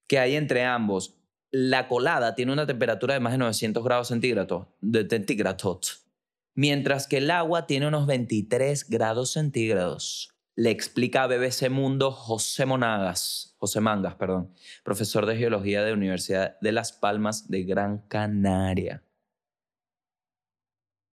[0.08, 1.15] que hay entre ambos.
[1.50, 6.06] La colada tiene una temperatura de más de 900 grados centígrados, de centígrados,
[6.54, 10.32] mientras que el agua tiene unos 23 grados centígrados.
[10.56, 15.96] Le explica a BBC Mundo José Monagas, José Mangas, perdón, profesor de geología de la
[15.96, 19.04] Universidad de Las Palmas de Gran Canaria.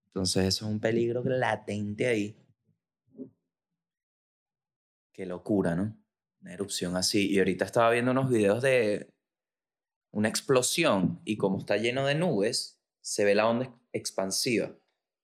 [0.08, 2.36] Entonces eso es un peligro latente ahí.
[5.14, 5.96] Qué locura, ¿no?
[6.42, 7.30] Una erupción así.
[7.32, 9.14] Y ahorita estaba viendo unos videos de
[10.12, 14.76] una explosión y como está lleno de nubes, se ve la onda expansiva.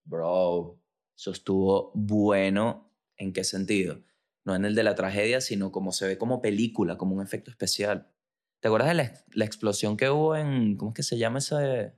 [0.04, 0.80] Bro,
[1.16, 2.92] eso estuvo bueno.
[3.18, 4.04] ¿En qué sentido?
[4.44, 7.50] No en el de la tragedia, sino como se ve como película, como un efecto
[7.50, 8.12] especial.
[8.60, 8.96] ¿Te acuerdas de
[9.34, 11.94] la, explosión que hubo en, ¿cómo es que se llama ese?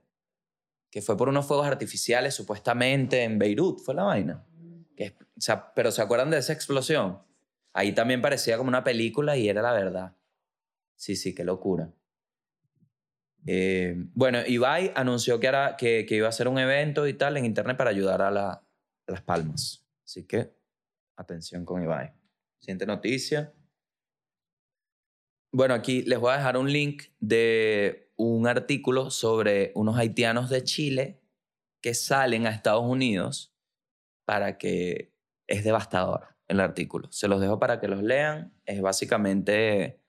[0.90, 4.46] Que fue por unos fuegos artificiales, supuestamente en Beirut, fue la vaina.
[4.96, 7.20] Que, o sea, pero ¿se acuerdan de esa explosión?
[7.72, 10.16] Ahí también parecía como una película y era la verdad.
[10.96, 11.92] Sí, sí, qué locura.
[13.50, 17.46] Eh, bueno, Ibai anunció que, que, que, iba a hacer un evento y tal en
[17.46, 18.62] internet para ayudar a, la,
[19.06, 19.88] Las Palmas.
[20.04, 20.52] Así que
[21.16, 22.12] atención con Ibai.
[22.60, 23.54] Siguiente noticia.
[25.50, 30.62] Bueno, aquí les voy a dejar un link de un artículo sobre unos haitianos de
[30.62, 31.22] Chile
[31.80, 33.56] que salen a Estados Unidos
[34.26, 35.14] para que
[35.46, 37.10] es devastador el artículo.
[37.10, 38.52] Se los dejo para que los lean.
[38.66, 40.02] Es básicamente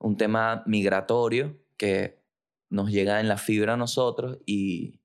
[0.00, 2.15] un tema migratorio que
[2.68, 5.00] nos llega en la fibra a nosotros y,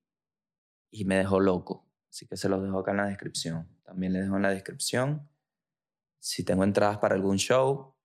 [0.92, 1.88] y me dejó loco.
[2.10, 3.68] Así que se los dejo acá en la descripción.
[3.84, 5.30] También les dejo en la descripción
[6.20, 7.96] si tengo entradas para algún show.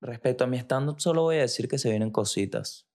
[0.00, 2.88] Respecto a mi stand-up, solo voy a decir que se vienen cositas.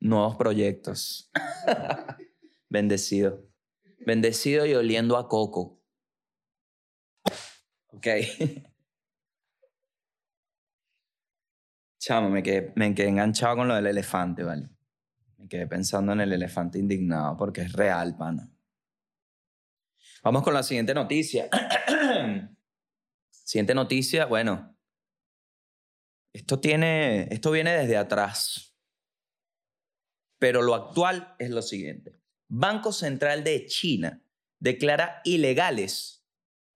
[0.00, 1.30] Nuevos proyectos.
[2.68, 3.46] Bendecido.
[4.06, 5.82] Bendecido y oliendo a coco.
[7.88, 8.06] Ok.
[12.02, 14.68] Chamo, me quedé, me quedé enganchado con lo del elefante, ¿vale?
[15.36, 18.52] Me quedé pensando en el elefante indignado porque es real, pana.
[20.24, 21.48] Vamos con la siguiente noticia.
[23.30, 24.76] siguiente noticia, bueno.
[26.32, 28.76] Esto tiene, esto viene desde atrás.
[30.40, 32.20] Pero lo actual es lo siguiente.
[32.48, 34.24] Banco Central de China
[34.58, 36.26] declara ilegales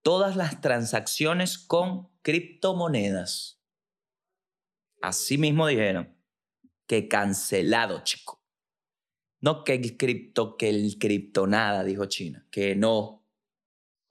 [0.02, 3.55] todas las transacciones con criptomonedas.
[5.00, 6.14] Así mismo dijeron
[6.86, 8.42] que cancelado, chico.
[9.40, 13.24] No que el cripto, que el cripto nada, dijo China, que no.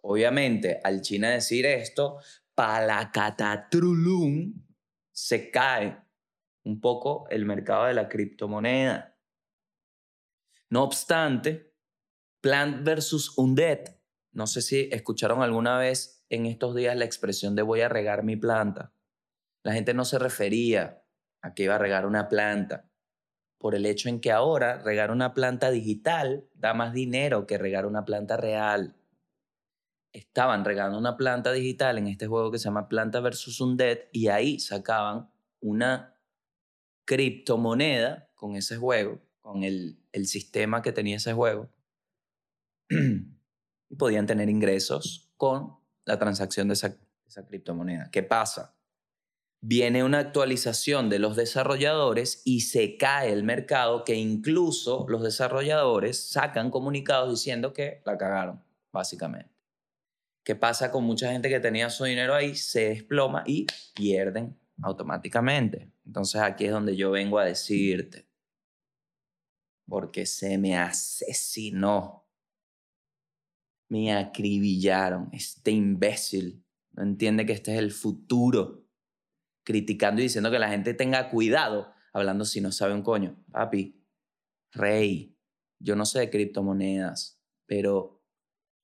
[0.01, 2.19] Obviamente, al China decir esto,
[2.53, 4.53] palacatatrulum,
[5.11, 5.97] se cae
[6.63, 9.17] un poco el mercado de la criptomoneda.
[10.69, 11.73] No obstante,
[12.41, 13.95] Plant versus Undead
[14.35, 18.23] no sé si escucharon alguna vez en estos días la expresión de voy a regar
[18.23, 18.93] mi planta.
[19.65, 21.04] La gente no se refería
[21.41, 22.88] a que iba a regar una planta,
[23.58, 27.88] por el hecho en que ahora regar una planta digital da más dinero que regar
[27.88, 28.95] una planta real.
[30.13, 34.28] Estaban regando una planta digital en este juego que se llama Planta versus Undead y
[34.28, 36.15] ahí sacaban una
[37.06, 41.71] criptomoneda con ese juego, con el, el sistema que tenía ese juego.
[43.89, 48.12] y podían tener ingresos con la transacción de esa, esa criptomoneda.
[48.12, 48.74] ¿Qué pasa?
[49.67, 56.30] Viene una actualización de los desarrolladores y se cae el mercado que incluso los desarrolladores
[56.30, 59.51] sacan comunicados diciendo que la cagaron, básicamente.
[60.43, 62.54] ¿Qué pasa con mucha gente que tenía su dinero ahí?
[62.54, 65.91] Se desploma y pierden automáticamente.
[66.06, 68.28] Entonces aquí es donde yo vengo a decirte,
[69.88, 72.25] porque se me asesinó
[73.89, 75.30] me acribillaron.
[75.32, 78.84] Este imbécil no entiende que este es el futuro.
[79.65, 83.43] Criticando y diciendo que la gente tenga cuidado, hablando si no sabe un coño.
[83.51, 84.01] Papi,
[84.71, 85.38] rey,
[85.80, 88.23] yo no sé de criptomonedas, pero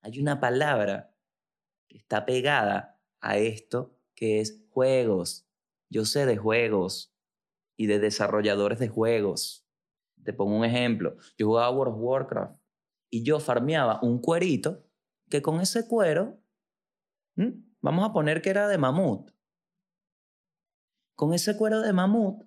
[0.01, 1.15] hay una palabra
[1.87, 5.47] que está pegada a esto que es juegos.
[5.89, 7.15] Yo sé de juegos
[7.77, 9.67] y de desarrolladores de juegos.
[10.23, 11.17] Te pongo un ejemplo.
[11.37, 12.61] Yo jugaba World of Warcraft
[13.09, 14.85] y yo farmeaba un cuerito
[15.29, 16.39] que con ese cuero,
[17.81, 19.31] vamos a poner que era de mamut,
[21.15, 22.43] con ese cuero de mamut,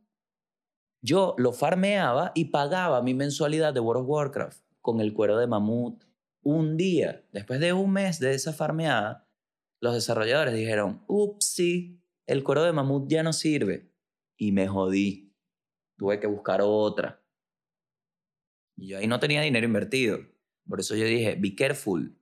[1.00, 5.46] yo lo farmeaba y pagaba mi mensualidad de World of Warcraft con el cuero de
[5.46, 6.02] mamut.
[6.42, 9.28] Un día, después de un mes de esa farmeada,
[9.80, 13.92] los desarrolladores dijeron, upsi, el cuero de mamut ya no sirve.
[14.36, 15.34] Y me jodí.
[15.98, 17.22] Tuve que buscar otra.
[18.76, 20.18] Y yo ahí no tenía dinero invertido.
[20.66, 22.18] Por eso yo dije, be careful.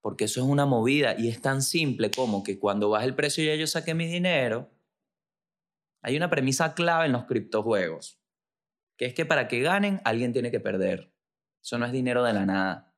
[0.00, 3.44] Porque eso es una movida y es tan simple como que cuando baja el precio
[3.44, 4.70] ya yo saqué mi dinero,
[6.02, 8.20] hay una premisa clave en los criptojuegos,
[8.96, 11.12] que es que para que ganen alguien tiene que perder.
[11.62, 12.94] Eso no es dinero de la nada.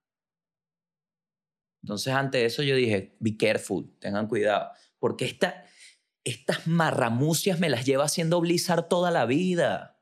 [1.83, 5.65] Entonces ante eso yo dije, be careful, tengan cuidado, porque esta,
[6.23, 10.01] estas marramucias me las lleva haciendo Blizzard toda la vida.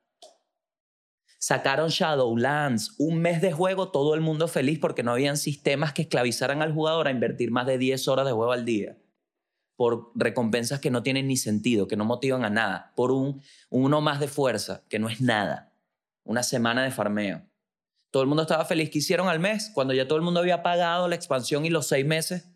[1.39, 6.03] Sacaron Shadowlands, un mes de juego, todo el mundo feliz porque no habían sistemas que
[6.03, 8.99] esclavizaran al jugador a invertir más de 10 horas de juego al día
[9.81, 13.41] por recompensas que no tienen ni sentido, que no motivan a nada, por un
[13.71, 15.73] uno más de fuerza, que no es nada,
[16.23, 17.41] una semana de farmeo.
[18.11, 18.91] Todo el mundo estaba feliz.
[18.91, 19.71] ¿Qué hicieron al mes?
[19.73, 22.47] Cuando ya todo el mundo había pagado la expansión y los seis meses,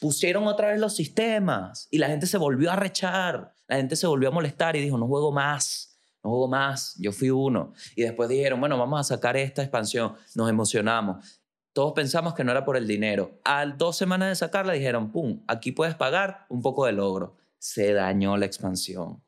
[0.00, 4.06] pusieron otra vez los sistemas y la gente se volvió a rechar, la gente se
[4.06, 5.94] volvió a molestar y dijo, no juego más
[6.24, 7.74] no juego más, yo fui uno.
[7.94, 11.42] Y después dijeron, bueno, vamos a sacar esta expansión, nos emocionamos.
[11.74, 13.40] Todos pensamos que no era por el dinero.
[13.44, 17.36] A dos semanas de sacarla dijeron, pum, aquí puedes pagar un poco de logro.
[17.58, 19.24] Se dañó la expansión.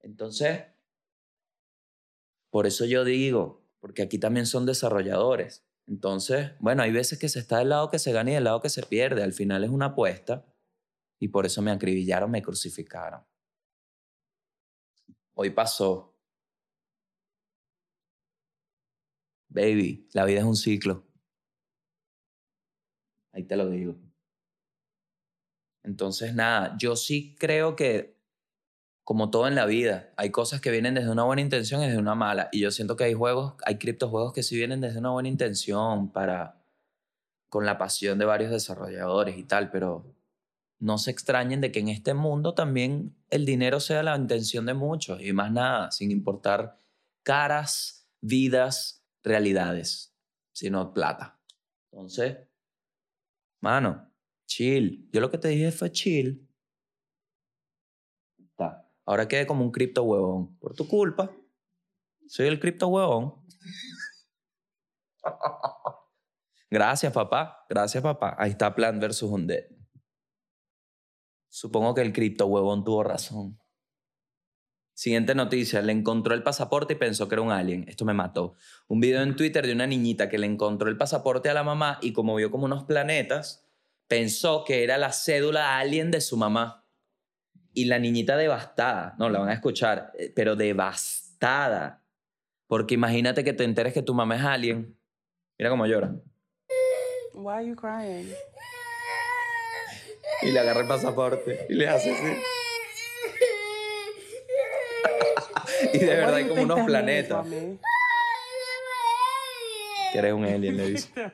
[0.00, 0.64] Entonces,
[2.50, 5.64] por eso yo digo, porque aquí también son desarrolladores.
[5.86, 8.60] Entonces, bueno, hay veces que se está del lado que se gana y del lado
[8.60, 9.22] que se pierde.
[9.22, 10.44] Al final es una apuesta
[11.18, 13.24] y por eso me acribillaron, me crucificaron.
[15.32, 16.15] Hoy pasó.
[19.48, 21.04] Baby, la vida es un ciclo.
[23.32, 23.96] Ahí te lo digo.
[25.82, 28.16] Entonces, nada, yo sí creo que,
[29.04, 31.98] como todo en la vida, hay cosas que vienen desde una buena intención y desde
[31.98, 32.48] una mala.
[32.50, 36.10] Y yo siento que hay juegos, hay criptojuegos que sí vienen desde una buena intención
[36.10, 36.60] para,
[37.48, 40.16] con la pasión de varios desarrolladores y tal, pero
[40.78, 44.74] no se extrañen de que en este mundo también el dinero sea la intención de
[44.74, 46.78] muchos y más nada, sin importar
[47.22, 48.95] caras, vidas,
[49.26, 50.16] realidades,
[50.52, 51.40] sino plata.
[51.90, 52.38] Entonces,
[53.60, 54.12] mano,
[54.46, 55.08] chill.
[55.12, 56.48] Yo lo que te dije fue chill.
[58.38, 58.88] Está.
[59.04, 60.56] Ahora quedé como un cripto huevón.
[60.58, 61.30] Por tu culpa.
[62.28, 63.44] Soy el cripto huevón.
[66.70, 67.64] Gracias, papá.
[67.68, 68.36] Gracias, papá.
[68.38, 69.64] Ahí está Plan versus Undead.
[71.48, 73.58] Supongo que el cripto huevón tuvo razón.
[74.96, 77.84] Siguiente noticia, le encontró el pasaporte y pensó que era un alien.
[77.86, 78.54] Esto me mató.
[78.88, 81.98] Un video en Twitter de una niñita que le encontró el pasaporte a la mamá
[82.00, 83.62] y como vio como unos planetas,
[84.08, 86.86] pensó que era la cédula alien de su mamá.
[87.74, 92.02] Y la niñita devastada, no, la van a escuchar, eh, pero devastada.
[92.66, 94.96] Porque imagínate que te enteres que tu mamá es alien.
[95.58, 96.14] Mira cómo llora.
[97.34, 98.32] Why are you crying?
[100.40, 102.55] y le agarra el pasaporte y le hace así.
[105.92, 107.46] Y de verdad hay como unos planetas.
[110.12, 111.08] Que eres un alien, le dice.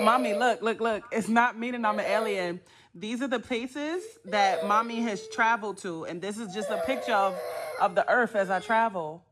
[0.00, 1.02] Mommy, look, look, look.
[1.10, 2.60] It's not meaning I'm an alien.
[2.94, 7.14] These are the places that mommy has traveled to, and this is just a picture
[7.14, 7.36] of,
[7.80, 9.22] of the earth as I travel.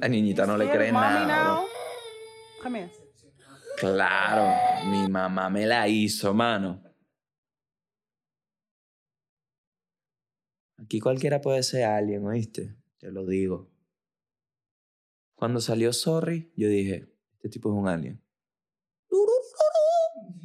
[0.00, 1.66] La niñita no le cree nada.
[2.62, 2.90] Come here.
[3.78, 4.54] Claro,
[4.90, 6.80] mi mamá me la hizo, mano.
[10.82, 12.74] Aquí cualquiera puede ser alguien, ¿oíste?
[12.98, 13.70] Te lo digo.
[15.34, 18.22] Cuando salió Sorry, yo dije, este tipo es un alien.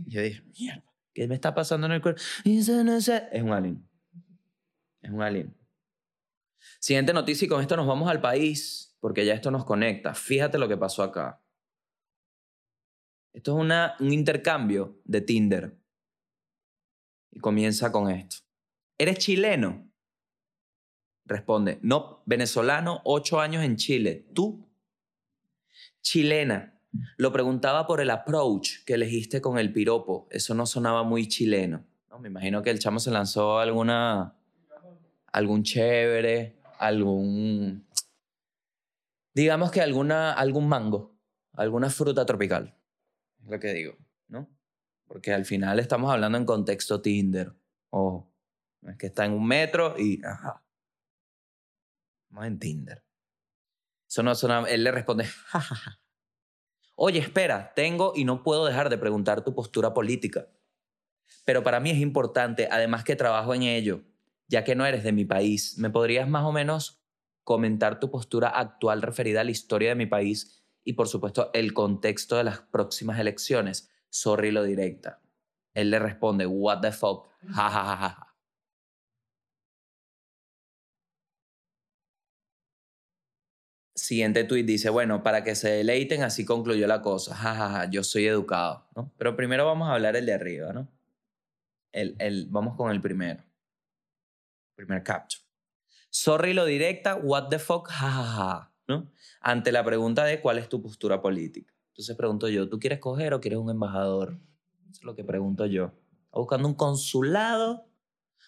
[0.07, 2.21] Yo dije, mierda, ¿qué me está pasando en el cuerpo?
[2.43, 2.89] Es un
[3.51, 3.89] alien.
[5.01, 5.57] Es un alien.
[6.79, 10.13] Siguiente noticia y con esto nos vamos al país, porque ya esto nos conecta.
[10.13, 11.41] Fíjate lo que pasó acá.
[13.33, 15.77] Esto es una, un intercambio de Tinder.
[17.31, 18.37] Y comienza con esto.
[18.97, 19.91] ¿Eres chileno?
[21.25, 24.27] Responde, no, venezolano, ocho años en Chile.
[24.33, 24.67] ¿Tú?
[26.01, 26.79] Chilena.
[27.17, 30.27] Lo preguntaba por el approach que elegiste con el piropo.
[30.29, 31.83] Eso no sonaba muy chileno.
[32.09, 34.35] No, me imagino que el chamo se lanzó alguna,
[35.33, 37.85] algún chévere, algún,
[39.33, 41.17] digamos que alguna, algún mango,
[41.53, 42.75] alguna fruta tropical
[43.47, 43.97] lo que digo,
[44.27, 44.49] ¿no?
[45.07, 47.53] Porque al final estamos hablando en contexto Tinder.
[47.89, 48.31] Ojo,
[48.83, 50.23] es que está en un metro y...
[50.25, 50.61] Ajá.
[52.35, 53.05] Vamos en Tinder.
[54.09, 54.65] Eso no suena...
[54.67, 56.01] Él le responde, jajaja.
[56.95, 60.49] Oye, espera, tengo y no puedo dejar de preguntar tu postura política.
[61.45, 64.03] Pero para mí es importante, además que trabajo en ello,
[64.47, 67.01] ya que no eres de mi país, ¿me podrías más o menos
[67.43, 71.73] comentar tu postura actual referida a la historia de mi país y por supuesto el
[71.73, 73.89] contexto de las próximas elecciones.
[74.09, 75.21] Sorry lo directa.
[75.73, 78.34] Él le responde, what the fuck, ja, ja, ja, ja.
[84.05, 87.33] Siguiente tweet dice, bueno, para que se deleiten, así concluyó la cosa.
[87.33, 89.11] Ja, ja, ja, yo soy educado, ¿no?
[89.17, 90.87] Pero primero vamos a hablar el de arriba, ¿no?
[91.91, 93.43] El, el, vamos con el primero.
[94.75, 95.41] Primer capture.
[96.11, 99.11] Sorry lo directa, what the fuck, ja, ja, ja, ¿no?
[99.41, 101.73] Ante la pregunta de cuál es tu postura política.
[101.87, 104.39] Entonces pregunto yo, ¿tú quieres coger o quieres un embajador?
[104.83, 105.85] Eso es lo que pregunto yo.
[106.25, 107.89] ¿Estás buscando un consulado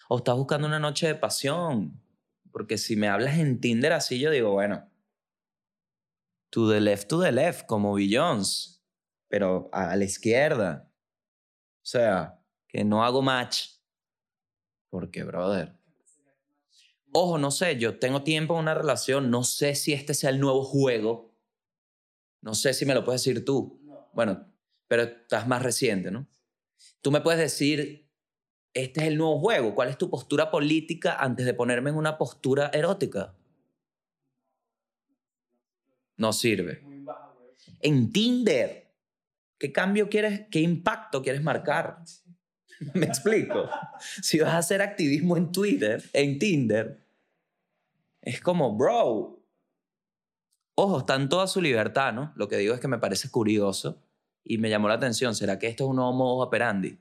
[0.08, 2.00] o estás buscando una noche de pasión?
[2.52, 4.88] Porque si me hablas en Tinder así, yo digo, bueno,
[6.50, 8.84] to the left, to the left, como Billions,
[9.28, 10.90] pero a la izquierda.
[11.82, 13.68] O sea, que no hago match.
[14.90, 15.78] Porque, brother.
[17.12, 20.40] Ojo, no sé, yo tengo tiempo en una relación, no sé si este sea el
[20.40, 21.34] nuevo juego.
[22.42, 23.80] No sé si me lo puedes decir tú.
[24.12, 24.46] Bueno,
[24.86, 26.26] pero estás más reciente, ¿no?
[27.00, 28.08] Tú me puedes decir,
[28.74, 29.74] este es el nuevo juego.
[29.74, 33.37] ¿Cuál es tu postura política antes de ponerme en una postura erótica?
[36.18, 36.82] No sirve.
[37.80, 38.92] En Tinder,
[39.58, 42.02] ¿qué cambio quieres, qué impacto quieres marcar?
[42.94, 43.70] ¿Me explico?
[44.00, 47.06] Si vas a hacer activismo en Twitter, en Tinder,
[48.20, 49.42] es como, bro,
[50.74, 52.32] ojo, está en toda su libertad, ¿no?
[52.36, 54.02] Lo que digo es que me parece curioso
[54.44, 55.34] y me llamó la atención.
[55.34, 56.98] ¿Será que esto es un nuevo modo operandi?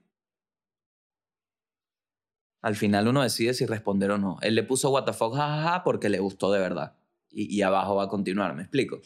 [2.61, 4.37] Al final uno decide si responder o no.
[4.41, 6.96] Él le puso fuck, jajaja, porque le gustó de verdad
[7.39, 8.99] y, abajo va a continuar, ¿me explico?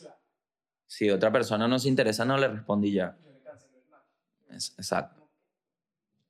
[0.88, 3.17] Si otra persona no se interesa, no le respondí ya.
[4.49, 5.29] exacto.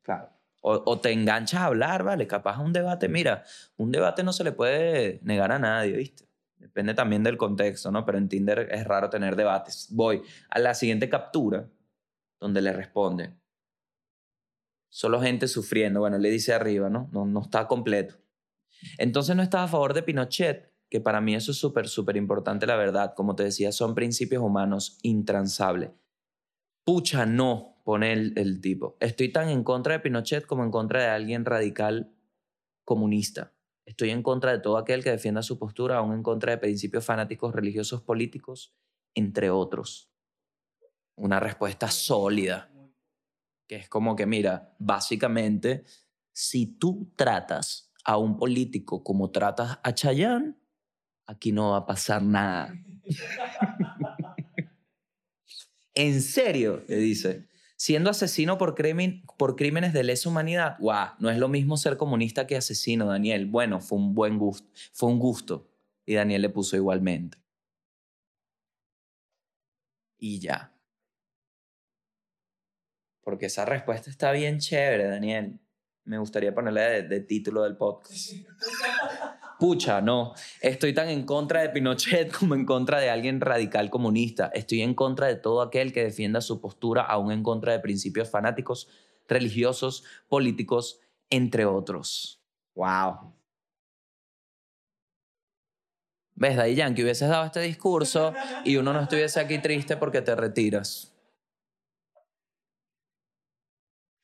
[0.01, 0.29] Claro.
[0.63, 2.27] O, te enganchas a hablar, ¿vale?
[2.27, 3.43] Capaz un debate, mira,
[3.77, 6.27] un debate no se le puede negar a nadie, ¿viste?
[6.57, 8.05] Depende también del contexto, ¿no?
[8.05, 9.87] Pero en Tinder es raro tener debates.
[9.91, 11.67] Voy a la siguiente captura,
[12.39, 13.33] donde le responde.
[14.89, 15.99] Solo gente sufriendo.
[15.99, 17.09] Bueno, le dice arriba, ¿no?
[17.11, 18.15] No, no está completo.
[18.99, 22.67] Entonces no estás a favor de Pinochet que para mí eso es súper, súper importante,
[22.67, 23.13] la verdad.
[23.15, 25.91] Como te decía, son principios humanos intransables.
[26.83, 28.97] Pucha, no, pone el, el tipo.
[28.99, 32.13] Estoy tan en contra de Pinochet como en contra de alguien radical
[32.83, 33.53] comunista.
[33.85, 37.05] Estoy en contra de todo aquel que defienda su postura, aún en contra de principios
[37.05, 38.75] fanáticos religiosos políticos,
[39.15, 40.11] entre otros.
[41.15, 42.69] Una respuesta sólida,
[43.65, 45.85] que es como que, mira, básicamente,
[46.33, 50.60] si tú tratas a un político como tratas a Chayanne,
[51.31, 52.73] aquí no va a pasar nada.
[55.95, 57.47] en serio, le dice.
[57.75, 58.75] Siendo asesino por,
[59.37, 63.47] por crímenes de lesa humanidad, guau, no es lo mismo ser comunista que asesino, Daniel.
[63.47, 65.67] Bueno, fue un buen gusto, fue un gusto.
[66.05, 67.39] Y Daniel le puso igualmente.
[70.19, 70.75] Y ya.
[73.23, 75.59] Porque esa respuesta está bien chévere, Daniel.
[76.03, 78.33] Me gustaría ponerle de título del podcast
[79.61, 84.49] pucha, no, estoy tan en contra de Pinochet como en contra de alguien radical comunista.
[84.55, 88.31] Estoy en contra de todo aquel que defienda su postura, aún en contra de principios
[88.31, 88.87] fanáticos,
[89.27, 90.99] religiosos, políticos,
[91.29, 92.41] entre otros.
[92.73, 93.35] Wow.
[96.33, 97.03] ¿Ves, Daddy Yankee?
[97.03, 98.33] Hubieses dado este discurso
[98.65, 101.10] y uno no estuviese aquí triste porque te retiras.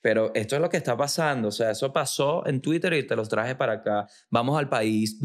[0.02, 1.50] Pero esto es lo que está pasando.
[1.50, 4.08] O sea, eso pasó en Twitter y te los traje para acá.
[4.30, 5.18] Vamos al país.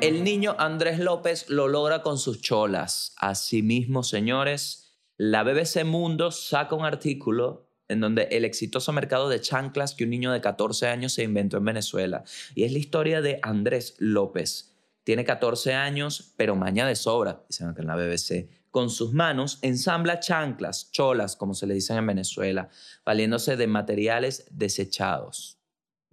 [0.00, 3.14] El niño Andrés López lo logra con sus cholas.
[3.18, 9.94] Asimismo, señores, la BBC Mundo saca un artículo en donde el exitoso mercado de chanclas
[9.94, 12.24] que un niño de 14 años se inventó en Venezuela.
[12.54, 14.74] Y es la historia de Andrés López.
[15.04, 19.60] Tiene 14 años, pero maña de sobra, dicen acá en la BBC con sus manos
[19.62, 22.68] ensambla chanclas, cholas, como se le dicen en Venezuela,
[23.04, 25.60] valiéndose de materiales desechados.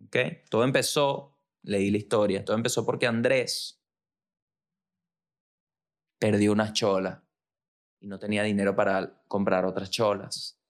[0.05, 0.43] ¿Okay?
[0.47, 3.83] Todo empezó, leí la historia, todo empezó porque Andrés
[6.19, 7.23] perdió unas cholas
[7.99, 10.61] y no tenía dinero para comprar otras cholas.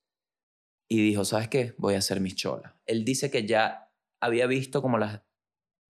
[0.88, 1.76] Y dijo, ¿sabes qué?
[1.78, 2.74] Voy a hacer mis cholas.
[2.86, 5.24] Él dice que ya había visto como las,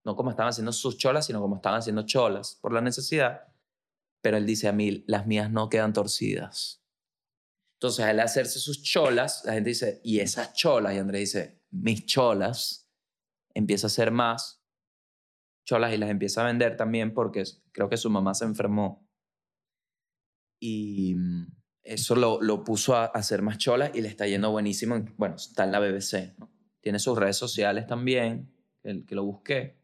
[0.04, 3.51] no como estaban haciendo sus cholas, sino como estaban haciendo cholas por la necesidad
[4.22, 6.84] pero él dice a mí, las mías no quedan torcidas.
[7.76, 10.94] Entonces, al hacerse sus cholas, la gente dice, ¿y esas cholas?
[10.94, 12.78] Y Andrés dice, mis cholas.
[13.54, 14.64] Empieza a hacer más
[15.66, 19.10] cholas y las empieza a vender también porque creo que su mamá se enfermó.
[20.60, 21.48] Y mm,
[21.84, 25.04] eso lo, lo puso a hacer más cholas y le está yendo buenísimo.
[25.18, 26.36] Bueno, está en la BBC.
[26.82, 28.54] Tiene sus redes sociales también,
[28.84, 29.82] el que lo busqué.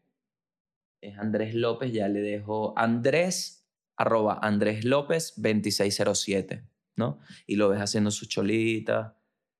[1.00, 3.57] Es Andrés López, ya le dejo Andrés
[3.98, 6.64] arroba Andrés López 2607,
[6.96, 7.18] ¿no?
[7.46, 9.18] Y lo ves haciendo su cholita.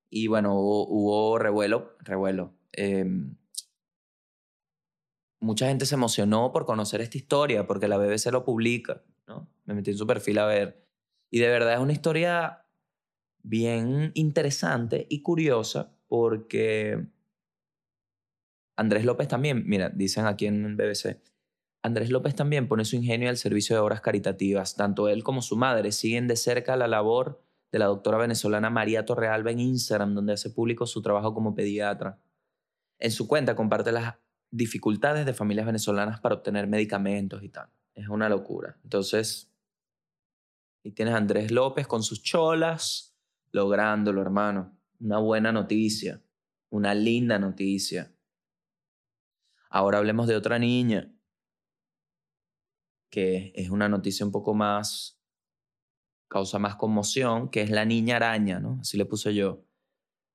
[0.08, 2.54] Y bueno, hubo, revuelo, revuelo.
[2.72, 3.36] Em,
[5.40, 9.50] mucha gente se emocionó por conocer esta historia, porque la BBC lo publica, ¿no?
[9.66, 10.86] Me metí en su perfil a ver.
[11.30, 12.64] Y de verdad es una historia
[13.42, 17.06] bien interesante y curiosa porque
[18.76, 21.20] Andrés López también, mira, dicen aquí en BBC,
[21.82, 24.76] Andrés López también pone su ingenio al servicio de obras caritativas.
[24.76, 29.04] Tanto él como su madre siguen de cerca la labor de la doctora venezolana María
[29.04, 32.18] Torrealba en Instagram, donde hace público su trabajo como pediatra.
[32.98, 34.16] En su cuenta comparte las
[34.50, 37.68] dificultades de familias venezolanas para obtener medicamentos y tal.
[37.94, 38.78] Es una locura.
[38.82, 39.52] Entonces,
[40.82, 43.14] y tienes a Andrés López con sus cholas,
[43.52, 44.76] lográndolo, hermano.
[45.00, 46.22] Una buena noticia,
[46.70, 48.12] una linda noticia.
[49.70, 51.12] Ahora hablemos de otra niña,
[53.10, 55.20] que es una noticia un poco más,
[56.28, 58.78] causa más conmoción, que es la niña araña, ¿no?
[58.80, 59.64] Así le puse yo.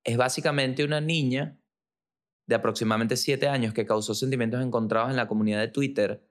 [0.04, 1.60] Es básicamente una niña
[2.46, 6.28] de aproximadamente siete años que causó sentimientos encontrados en la comunidad de Twitter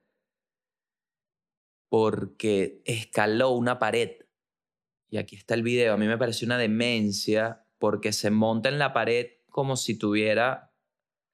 [1.89, 4.13] porque escaló una pared.
[5.11, 5.95] Y aquí está el video.
[5.95, 10.73] A mí me pareció una demencia porque se monta en la pared como si tuviera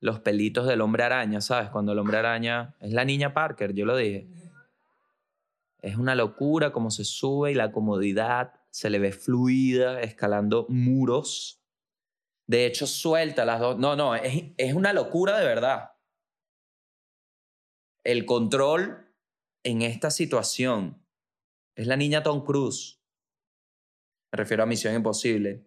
[0.00, 1.70] los pelitos del hombre araña, ¿sabes?
[1.70, 4.28] Cuando el hombre araña es la niña Parker, yo lo dije.
[5.81, 11.62] Es una locura cómo se sube y la comodidad se le ve fluida, escalando muros.
[12.47, 13.79] De hecho, suelta las dos.
[13.79, 15.93] No, no, es, es una locura de verdad.
[18.05, 19.12] El control
[19.62, 21.05] en esta situación
[21.74, 23.01] es la niña Tom Cruise.
[24.33, 25.64] Me refiero a Misión Imposible.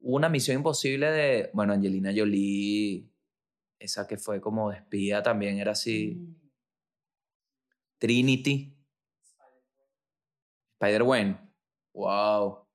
[0.00, 3.10] Una Misión Imposible de, bueno, Angelina Jolie,
[3.78, 6.36] esa que fue como espía también, era así.
[7.98, 8.75] Trinity.
[10.80, 11.52] Spider-Man.
[11.94, 12.66] Wow.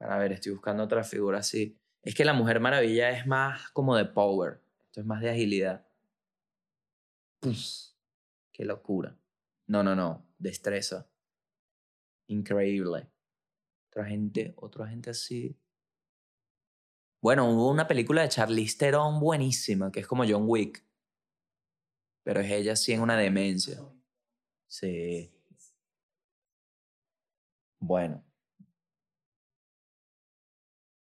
[0.00, 1.78] A ver, estoy buscando otra figura así.
[2.02, 4.60] Es que la Mujer Maravilla es más como de power.
[4.86, 5.86] Esto es más de agilidad.
[8.52, 9.16] Qué locura.
[9.66, 10.26] No, no, no.
[10.38, 11.08] Destreza.
[12.28, 13.08] Increíble.
[13.88, 15.58] Otra gente, otra gente así.
[17.20, 20.84] Bueno, hubo una película de Charlize Theron buenísima, que es como John Wick.
[22.24, 23.78] Pero es ella así en una demencia.
[24.66, 25.32] Sí.
[27.82, 28.24] Bueno.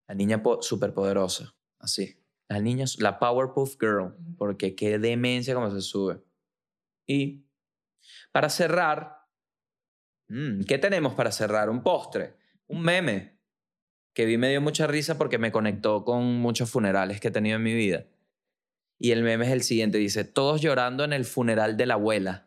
[0.08, 2.24] La niña superpoderosa, así.
[2.48, 6.24] La niña, la Powerpuff Girl, porque qué demencia como se sube.
[7.06, 7.46] Y
[8.32, 9.26] para cerrar,
[10.30, 11.70] mm, ¿qué tenemos para cerrar?
[11.70, 13.38] Un postre, un meme,
[14.14, 17.58] que vi me dio mucha risa porque me conectó con muchos funerales que he tenido
[17.58, 18.06] en mi vida.
[19.00, 22.47] Y el meme es el siguiente, dice, todos llorando en el funeral de la abuela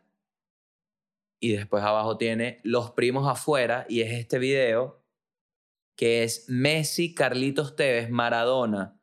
[1.41, 5.03] y después abajo tiene los primos afuera y es este video
[5.95, 8.97] que es Messi, Carlitos Tevez, Maradona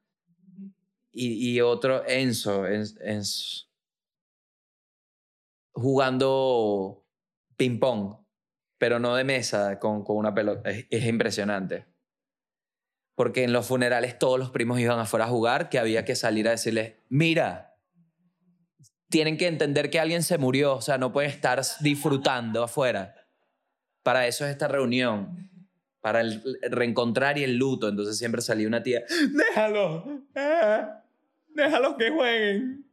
[1.11, 2.65] y, otro Enzo,
[5.73, 7.05] jugando
[7.57, 8.19] ping pong,
[8.79, 10.71] pero no de mesa con, con una pelota.
[10.71, 11.87] Es, es impresionante.
[13.17, 16.47] Porque en los funerales todos los primos iban afuera a jugar, que había que salir
[16.47, 17.68] a decirles, mira,
[19.09, 23.15] tienen que entender que alguien se murió, o sea, no pueden estar disfrutando afuera.
[24.03, 25.51] Para eso es esta reunión,
[26.01, 27.89] para el reencontrar y el luto.
[27.89, 29.03] Entonces siempre salía una tía,
[29.33, 30.87] déjalo, eh,
[31.55, 32.85] déjalo que jueguen.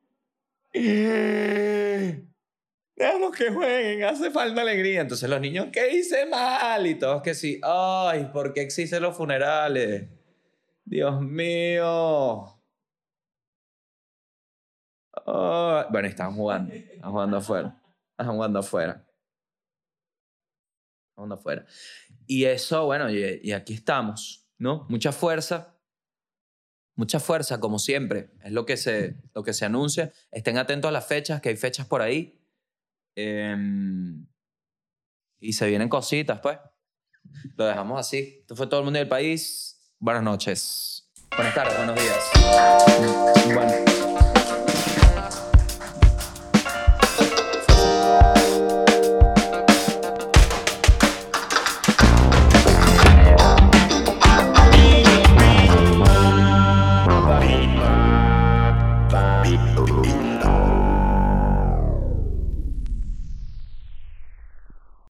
[2.96, 5.02] Déjalo que jueguen, hace falta alegría.
[5.02, 6.88] Entonces los niños, ¿qué hice mal?
[6.88, 10.08] Y todos que sí, ay, ¿por qué existen los funerales?
[10.86, 12.55] Dios mío.
[15.26, 16.74] Oh, bueno, están jugando.
[16.74, 17.82] Están jugando afuera.
[18.12, 19.06] Están jugando afuera.
[21.16, 21.66] Jugando afuera.
[22.28, 24.86] Y eso, bueno, y, aquí estamos, ¿no?
[24.90, 25.76] Mucha fuerza.
[26.96, 28.32] Mucha fuerza, como siempre.
[28.44, 30.14] Es lo que se, lo que se anuncia.
[30.32, 32.40] Estén atentos a las fechas, que hay fechas por ahí.
[33.16, 34.26] Em,
[35.40, 36.58] y se vienen cositas, pues.
[37.58, 38.38] Lo dejamos así.
[38.42, 39.94] Esto fue todo el mundo del país.
[40.00, 41.12] Buenas noches.
[41.36, 43.54] Buenas tardes, buenos días.
[43.54, 43.85] Bueno.